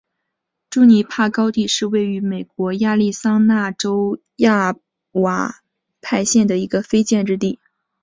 [0.71, 4.75] 朱尼珀高地是位于美国亚利桑那州亚
[5.11, 5.61] 瓦
[6.01, 7.59] 派县的一个非建制地区。